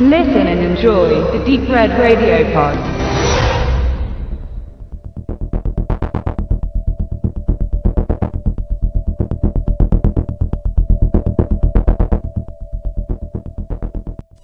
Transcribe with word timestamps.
Listen 0.00 0.46
and 0.46 0.60
enjoy 0.60 1.08
the 1.32 1.44
Deep 1.44 1.68
Red 1.68 1.90
Radio 1.98 2.44
Pod. 2.52 2.78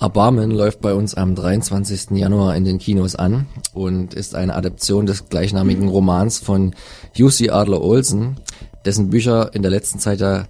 Erbarmen 0.00 0.52
läuft 0.52 0.80
bei 0.80 0.94
uns 0.94 1.16
am 1.16 1.34
23. 1.34 2.12
Januar 2.12 2.54
in 2.54 2.64
den 2.64 2.78
Kinos 2.78 3.16
an 3.16 3.48
und 3.74 4.14
ist 4.14 4.36
eine 4.36 4.54
Adaption 4.54 5.06
des 5.06 5.28
gleichnamigen 5.28 5.88
Romans 5.88 6.38
von 6.38 6.76
Jussi 7.12 7.50
Adler 7.50 7.82
Olsen, 7.82 8.36
dessen 8.84 9.10
Bücher 9.10 9.52
in 9.52 9.62
der 9.62 9.72
letzten 9.72 9.98
Zeit 9.98 10.20
ja 10.20 10.44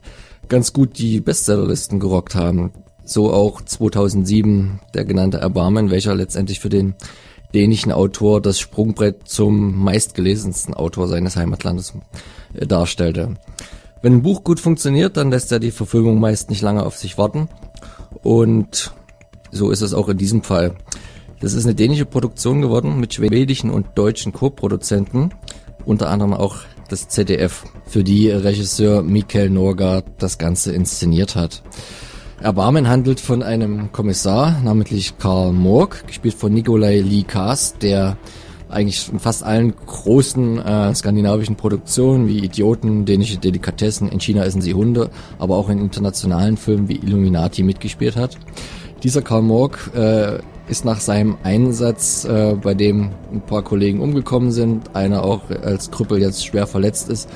ganz 0.49 0.75
gut 0.75 0.99
die 0.99 1.21
Bestsellerlisten 1.21 2.01
gerockt 2.01 2.35
haben. 2.35 2.73
So 3.11 3.33
auch 3.33 3.61
2007 3.61 4.79
der 4.95 5.05
genannte 5.05 5.39
Erbarmen, 5.39 5.91
welcher 5.91 6.15
letztendlich 6.15 6.61
für 6.61 6.69
den 6.69 6.95
dänischen 7.53 7.91
Autor 7.91 8.41
das 8.41 8.61
Sprungbrett 8.61 9.27
zum 9.27 9.83
meistgelesensten 9.83 10.75
Autor 10.75 11.09
seines 11.09 11.35
Heimatlandes 11.35 11.95
äh, 12.55 12.69
darstellte. 12.69 13.35
Wenn 14.01 14.13
ein 14.13 14.23
Buch 14.23 14.45
gut 14.45 14.61
funktioniert, 14.61 15.17
dann 15.17 15.33
lässt 15.33 15.51
er 15.51 15.59
die 15.59 15.73
Verfilmung 15.73 16.21
meist 16.21 16.51
nicht 16.51 16.63
lange 16.63 16.87
auf 16.87 16.97
sich 16.97 17.19
warten. 17.19 17.49
Und 18.23 18.93
so 19.51 19.73
ist 19.73 19.81
es 19.81 19.93
auch 19.93 20.09
in 20.09 20.17
diesem 20.17 20.45
Fall. 20.45 20.77
Das 21.41 21.53
ist 21.55 21.65
eine 21.65 21.75
dänische 21.75 22.07
Produktion 22.07 22.63
geworden 22.63 23.01
mit 23.01 23.15
schwedischen 23.15 23.71
und 23.71 23.89
deutschen 23.97 24.33
Co-Produzenten, 24.33 25.31
unter 25.85 26.11
anderem 26.11 26.33
auch 26.33 26.59
das 26.89 27.09
ZDF, 27.09 27.65
für 27.87 28.05
die 28.05 28.31
Regisseur 28.31 29.03
Mikael 29.03 29.51
Norgard 29.51 30.05
das 30.19 30.39
Ganze 30.39 30.73
inszeniert 30.73 31.35
hat. 31.35 31.65
Erbarmen 32.41 32.89
handelt 32.89 33.21
von 33.21 33.43
einem 33.43 33.93
Kommissar, 33.93 34.63
namentlich 34.65 35.19
Karl 35.19 35.53
Morg, 35.53 36.07
gespielt 36.07 36.33
von 36.33 36.55
Nikolai 36.55 37.01
Lee 37.01 37.23
Kaas, 37.23 37.75
der 37.77 38.17
eigentlich 38.71 39.13
in 39.13 39.19
fast 39.19 39.45
allen 39.45 39.75
großen 39.77 40.59
äh, 40.59 40.95
skandinavischen 40.95 41.57
Produktionen 41.57 42.29
wie 42.29 42.39
Idioten, 42.39 43.05
dänische 43.05 43.37
Delikatessen, 43.37 44.09
in 44.09 44.21
China 44.21 44.43
essen 44.43 44.63
sie 44.63 44.73
Hunde, 44.73 45.11
aber 45.39 45.57
auch 45.57 45.69
in 45.69 45.81
internationalen 45.81 46.57
Filmen 46.57 46.89
wie 46.89 46.97
Illuminati 46.97 47.63
mitgespielt 47.63 48.17
hat. 48.17 48.39
Dieser 49.03 49.21
Karl 49.21 49.43
Morg 49.43 49.91
äh, 49.95 50.39
ist 50.67 50.87
nach 50.87 51.01
seinem 51.01 51.37
Einsatz, 51.43 52.25
äh, 52.25 52.55
bei 52.55 52.73
dem 52.73 53.11
ein 53.35 53.43
paar 53.43 53.63
Kollegen 53.63 54.01
umgekommen 54.01 54.51
sind, 54.51 54.97
einer 54.97 55.25
auch 55.25 55.51
als 55.63 55.91
Krüppel 55.91 56.19
jetzt 56.23 56.47
schwer 56.47 56.67
verletzt 56.67 57.11
ist, 57.11 57.29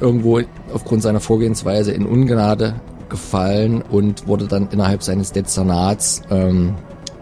irgendwo 0.00 0.40
aufgrund 0.72 1.02
seiner 1.02 1.20
Vorgehensweise 1.20 1.92
in 1.92 2.06
Ungnade 2.06 2.76
gefallen 3.08 3.82
und 3.82 4.26
wurde 4.26 4.46
dann 4.46 4.68
innerhalb 4.70 5.02
seines 5.02 5.32
Dezernats 5.32 6.22
ähm, 6.30 6.74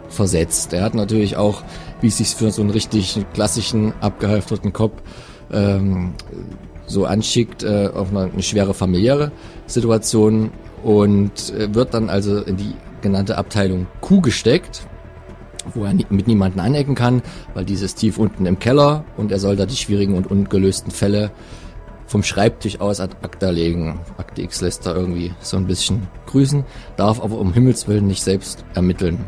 versetzt. 0.09 0.73
Er 0.73 0.83
hat 0.83 0.95
natürlich 0.95 1.37
auch, 1.37 1.63
wie 2.01 2.09
es 2.09 2.19
sich 2.19 2.35
für 2.35 2.51
so 2.51 2.63
einen 2.63 2.71
richtig 2.71 3.25
klassischen, 3.35 3.93
abgehalfterten 4.01 4.73
Kopf 4.73 5.03
ähm, 5.53 6.15
so 6.87 7.05
anschickt, 7.05 7.63
äh, 7.63 7.91
auf 7.93 8.11
eine, 8.11 8.31
eine 8.33 8.43
schwere 8.43 8.75
familiäre 8.75 9.33
Situation 9.67 10.51
und 10.83 11.53
äh, 11.55 11.75
wird 11.75 11.95
dann 11.95 12.09
also 12.09 12.41
in 12.41 12.57
die 12.57 12.75
genannte 13.01 13.39
Abteilung 13.39 13.87
Q 14.01 14.21
gesteckt, 14.21 14.87
wo 15.75 15.85
er 15.85 15.95
mit 15.95 16.27
niemanden 16.27 16.61
anecken 16.61 16.95
kann, 16.95 17.23
weil 17.55 17.65
dieses 17.65 17.95
tief 17.95 18.19
unten 18.19 18.47
im 18.47 18.59
Keller 18.59 19.05
und 19.17 19.33
er 19.33 19.39
soll 19.39 19.57
da 19.57 19.67
die 19.67 19.77
schwierigen 19.77 20.15
und 20.15 20.31
ungelösten 20.31 20.93
Fälle 20.93 21.31
vom 22.07 22.23
Schreibtisch 22.23 22.81
aus 22.81 23.01
ad 23.01 23.17
acta 23.23 23.51
legen. 23.51 24.01
Akte 24.17 24.43
X 24.43 24.61
lässt 24.61 24.87
da 24.87 24.95
irgendwie 24.95 25.33
so 25.41 25.57
ein 25.57 25.67
bisschen 25.67 26.09
grüßen, 26.27 26.65
darf 26.97 27.21
aber 27.21 27.39
um 27.39 27.53
Himmels 27.53 27.89
Willen 27.89 28.07
nicht 28.07 28.23
selbst 28.23 28.65
ermitteln. 28.75 29.25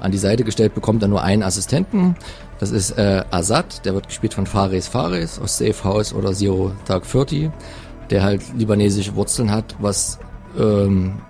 An 0.00 0.12
die 0.12 0.18
Seite 0.18 0.44
gestellt 0.44 0.74
bekommt 0.74 1.02
er 1.02 1.08
nur 1.08 1.22
einen 1.22 1.42
Assistenten. 1.42 2.16
Das 2.58 2.70
ist 2.70 2.92
äh, 2.92 3.22
Azad, 3.30 3.84
der 3.84 3.94
wird 3.94 4.08
gespielt 4.08 4.34
von 4.34 4.46
Fares 4.46 4.88
Fares 4.88 5.38
aus 5.38 5.58
Safe 5.58 5.84
House 5.84 6.12
oder 6.14 6.32
Zero 6.32 6.72
Tag 6.86 7.06
40, 7.06 7.50
der 8.08 8.22
halt 8.22 8.42
libanesische 8.56 9.14
Wurzeln 9.14 9.50
hat, 9.50 9.76
was, 9.78 10.18
ähm, 10.58 11.20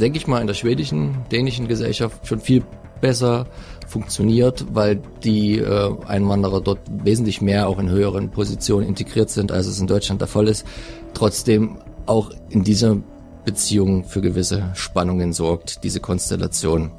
denke 0.00 0.18
ich 0.18 0.26
mal, 0.26 0.40
in 0.40 0.46
der 0.46 0.54
schwedischen, 0.54 1.24
dänischen 1.30 1.68
Gesellschaft 1.68 2.26
schon 2.26 2.40
viel 2.40 2.64
besser 3.00 3.46
funktioniert, 3.90 4.66
weil 4.72 5.02
die 5.24 5.58
äh, 5.58 5.90
Einwanderer 6.06 6.60
dort 6.60 6.80
wesentlich 7.02 7.40
mehr 7.40 7.68
auch 7.68 7.78
in 7.78 7.90
höheren 7.90 8.30
Positionen 8.30 8.86
integriert 8.86 9.30
sind, 9.30 9.52
als 9.52 9.66
es 9.66 9.80
in 9.80 9.86
Deutschland 9.86 10.20
der 10.20 10.28
Fall 10.28 10.48
ist. 10.48 10.64
Trotzdem 11.12 11.78
auch 12.06 12.30
in 12.48 12.62
dieser 12.64 12.96
Beziehung 13.44 14.04
für 14.04 14.20
gewisse 14.20 14.70
Spannungen 14.74 15.32
sorgt, 15.32 15.82
diese 15.82 16.00
Konstellation. 16.00 16.92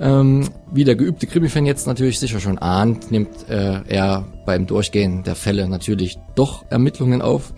Ähm, 0.00 0.48
wie 0.72 0.84
der 0.84 0.96
geübte 0.96 1.26
Krimi-Fan 1.26 1.66
jetzt 1.66 1.86
natürlich 1.86 2.18
sicher 2.18 2.40
schon 2.40 2.56
ahnt, 2.56 3.10
nimmt 3.10 3.50
äh, 3.50 3.82
er 3.86 4.24
beim 4.46 4.66
Durchgehen 4.66 5.22
der 5.24 5.34
Fälle 5.34 5.68
natürlich 5.68 6.18
doch 6.34 6.64
Ermittlungen 6.70 7.20
auf, 7.20 7.52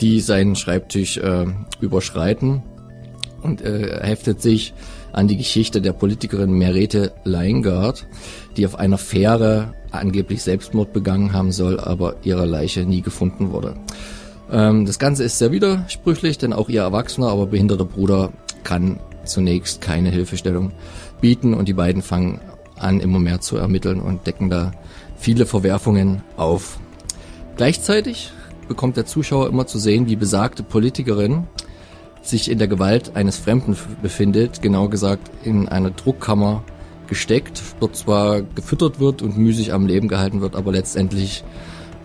die 0.00 0.20
seinen 0.20 0.54
Schreibtisch 0.54 1.16
äh, 1.16 1.46
überschreiten 1.80 2.62
und 3.42 3.62
äh, 3.62 3.98
heftet 4.00 4.40
sich 4.40 4.74
an 5.12 5.28
die 5.28 5.36
Geschichte 5.36 5.80
der 5.80 5.92
Politikerin 5.92 6.52
Merete 6.52 7.12
Leingard, 7.24 8.06
die 8.56 8.66
auf 8.66 8.76
einer 8.76 8.98
Fähre 8.98 9.74
angeblich 9.90 10.42
Selbstmord 10.42 10.92
begangen 10.92 11.32
haben 11.32 11.52
soll, 11.52 11.80
aber 11.80 12.16
ihre 12.22 12.46
Leiche 12.46 12.84
nie 12.84 13.02
gefunden 13.02 13.50
wurde. 13.50 13.74
Ähm, 14.50 14.86
das 14.86 14.98
Ganze 14.98 15.24
ist 15.24 15.38
sehr 15.38 15.52
widersprüchlich, 15.52 16.38
denn 16.38 16.52
auch 16.52 16.68
ihr 16.68 16.82
erwachsener, 16.82 17.28
aber 17.28 17.46
behinderter 17.46 17.84
Bruder 17.84 18.32
kann 18.64 19.00
zunächst 19.24 19.80
keine 19.80 20.10
Hilfestellung 20.10 20.72
bieten 21.20 21.54
und 21.54 21.68
die 21.68 21.74
beiden 21.74 22.02
fangen 22.02 22.40
an, 22.76 23.00
immer 23.00 23.18
mehr 23.18 23.40
zu 23.40 23.56
ermitteln 23.56 24.00
und 24.00 24.26
decken 24.26 24.50
da 24.50 24.72
viele 25.16 25.46
Verwerfungen 25.46 26.22
auf. 26.36 26.78
Gleichzeitig 27.56 28.32
bekommt 28.68 28.96
der 28.96 29.06
Zuschauer 29.06 29.48
immer 29.48 29.66
zu 29.66 29.78
sehen, 29.78 30.06
wie 30.08 30.16
besagte 30.16 30.62
Politikerin 30.62 31.44
sich 32.22 32.50
in 32.50 32.58
der 32.58 32.68
Gewalt 32.68 33.16
eines 33.16 33.38
Fremden 33.38 33.76
befindet, 34.02 34.62
genau 34.62 34.88
gesagt 34.88 35.30
in 35.44 35.68
einer 35.68 35.90
Druckkammer 35.90 36.62
gesteckt, 37.08 37.62
dort 37.80 37.96
zwar 37.96 38.42
gefüttert 38.42 39.00
wird 39.00 39.22
und 39.22 39.38
müßig 39.38 39.72
am 39.72 39.86
Leben 39.86 40.08
gehalten 40.08 40.40
wird, 40.40 40.56
aber 40.56 40.72
letztendlich 40.72 41.42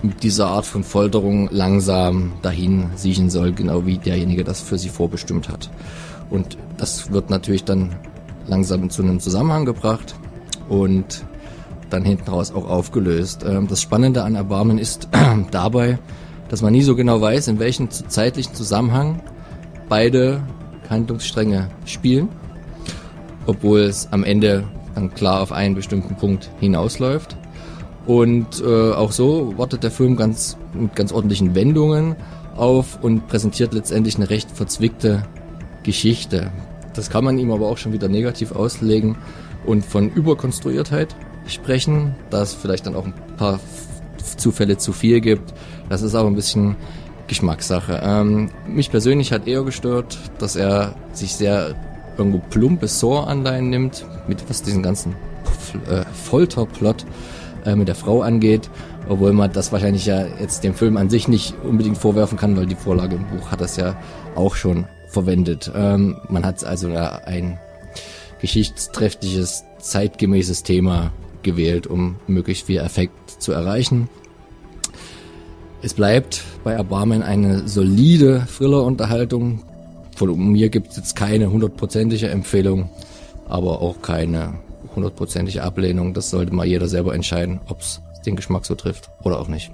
mit 0.02 0.24
dieser 0.24 0.48
Art 0.48 0.66
von 0.66 0.84
Folterung 0.84 1.50
langsam 1.52 2.34
dahin 2.42 2.92
siechen 2.96 3.30
soll, 3.30 3.54
genau 3.54 3.86
wie 3.86 3.98
derjenige 3.98 4.44
das 4.44 4.62
für 4.62 4.78
sie 4.78 4.90
vorbestimmt 4.90 5.50
hat. 5.50 5.70
Und 6.30 6.58
das 6.78 7.12
wird 7.12 7.30
natürlich 7.30 7.64
dann 7.64 7.96
langsam 8.48 8.90
zu 8.90 9.02
einem 9.02 9.20
Zusammenhang 9.20 9.66
gebracht 9.66 10.16
und 10.68 11.24
dann 11.90 12.04
hinten 12.04 12.30
raus 12.30 12.52
auch 12.54 12.68
aufgelöst. 12.68 13.46
Ähm, 13.48 13.68
das 13.68 13.82
Spannende 13.82 14.24
an 14.24 14.36
Erbarmen 14.36 14.78
ist 14.78 15.08
dabei, 15.52 16.00
dass 16.50 16.62
man 16.62 16.74
nie 16.74 16.82
so 16.82 16.96
genau 16.96 17.22
weiß, 17.22 17.48
in 17.48 17.60
welchem 17.60 17.90
zeitlichen 17.90 18.54
Zusammenhang 18.56 19.22
beide 19.94 20.42
Handlungsstränge 20.90 21.70
spielen, 21.86 22.30
obwohl 23.46 23.82
es 23.82 24.08
am 24.10 24.24
Ende 24.24 24.64
dann 24.96 25.14
klar 25.14 25.40
auf 25.44 25.52
einen 25.52 25.76
bestimmten 25.76 26.16
Punkt 26.16 26.50
hinausläuft. 26.60 27.38
Und 28.08 28.60
äh, 28.66 28.92
auch 28.92 29.12
so 29.12 29.54
wartet 29.56 29.84
der 29.84 29.92
Film 29.92 30.16
ganz 30.16 30.58
mit 30.74 30.96
ganz 30.96 31.12
ordentlichen 31.12 31.54
Wendungen 31.54 32.16
auf 32.56 33.04
und 33.04 33.28
präsentiert 33.28 33.76
letztendlich 33.76 34.16
eine 34.16 34.32
recht 34.32 34.50
verzwickte 34.50 35.28
Geschichte. 35.84 36.52
Das 36.96 37.12
kann 37.12 37.24
man 37.24 37.38
ihm 37.38 37.52
aber 37.52 37.68
auch 37.68 37.78
schon 37.78 37.94
wieder 37.94 38.08
negativ 38.08 38.52
auslegen 38.52 39.16
und 39.64 39.86
von 39.86 40.10
Überkonstruiertheit 40.10 41.16
sprechen, 41.46 42.16
da 42.32 42.42
es 42.42 42.56
vielleicht 42.56 42.88
dann 42.88 42.96
auch 42.96 43.06
ein 43.06 43.14
paar 43.38 43.60
Zufälle 44.38 44.78
zu 44.78 44.92
viel 44.92 45.22
gibt. 45.22 45.54
Das 45.88 46.02
ist 46.02 46.16
aber 46.16 46.30
ein 46.30 46.36
bisschen 46.36 46.78
Geschmackssache. 47.34 48.00
Ähm, 48.04 48.52
mich 48.68 48.92
persönlich 48.92 49.32
hat 49.32 49.48
eher 49.48 49.64
gestört, 49.64 50.20
dass 50.38 50.56
er 50.56 50.94
sich 51.14 51.36
sehr 51.36 51.74
irgendwo 52.16 52.38
plumpe 52.52 52.88
Saw-Anleihen 52.88 53.72
nimmt, 53.72 54.06
mit 54.28 54.48
was 54.48 54.62
diesen 54.62 54.84
ganzen 54.84 55.16
äh, 55.90 56.04
Folterplot 56.14 57.08
äh, 57.66 57.76
mit 57.76 57.88
der 57.88 57.96
Frau 57.96 58.22
angeht, 58.22 58.70
obwohl 59.10 59.34
man 59.34 59.52
das 59.52 59.72
wahrscheinlich 59.72 60.06
ja 60.06 60.28
jetzt 60.40 60.64
dem 60.64 60.76
Film 60.76 60.96
an 60.96 61.10
sich 61.10 61.28
nicht 61.28 61.56
unbedingt 61.64 61.98
vorwerfen 61.98 62.38
kann, 62.38 62.56
weil 62.56 62.68
die 62.68 62.76
Vorlage 62.76 63.16
im 63.16 63.26
Buch 63.26 63.50
hat 63.50 63.62
das 63.62 63.78
ja 63.78 63.96
auch 64.36 64.54
schon 64.54 64.86
verwendet. 65.08 65.72
Ähm, 65.76 66.18
man 66.30 66.46
hat 66.46 66.64
also 66.64 66.96
ein 66.96 67.58
geschichtsträchtiges, 68.42 69.64
zeitgemäßes 69.80 70.62
Thema 70.62 71.12
gewählt, 71.42 71.88
um 71.88 72.18
möglichst 72.28 72.68
viel 72.68 72.78
Effekt 72.78 73.42
zu 73.42 73.54
erreichen. 73.54 74.08
Es 75.82 75.96
bleibt 75.96 76.44
bei 76.64 76.74
Erbarmen 76.74 77.22
eine 77.22 77.68
solide 77.68 78.48
Thriller-Unterhaltung. 78.58 79.64
Von 80.16 80.52
mir 80.52 80.70
gibt 80.70 80.92
es 80.92 80.98
jetzt 80.98 81.16
keine 81.16 81.52
hundertprozentige 81.52 82.30
Empfehlung, 82.30 82.90
aber 83.48 83.82
auch 83.82 84.02
keine 84.02 84.54
hundertprozentige 84.96 85.64
Ablehnung. 85.64 86.14
Das 86.14 86.30
sollte 86.30 86.54
mal 86.54 86.66
jeder 86.66 86.88
selber 86.88 87.14
entscheiden, 87.14 87.60
ob 87.68 87.82
es 87.82 88.02
den 88.26 88.36
Geschmack 88.36 88.66
so 88.66 88.76
trifft 88.76 89.10
oder 89.24 89.40
auch 89.40 89.48
nicht. 89.48 89.72